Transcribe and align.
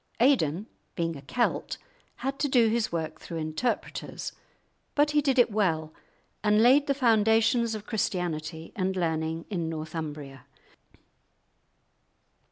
Aidan 0.19 0.65
being 0.95 1.15
a 1.15 1.21
Celt, 1.21 1.77
had 2.15 2.39
to 2.39 2.47
do 2.49 2.69
his 2.69 2.91
work 2.91 3.19
through 3.21 3.37
interpreters, 3.37 4.31
but 4.95 5.11
he 5.11 5.21
did 5.21 5.37
it 5.37 5.51
well, 5.51 5.93
and 6.43 6.63
laid 6.63 6.87
the 6.87 6.95
foundations 6.95 7.75
of 7.75 7.85
Christianity 7.85 8.73
and 8.75 8.95
learning 8.95 9.45
in 9.51 9.69
Northumbria. 9.69 10.47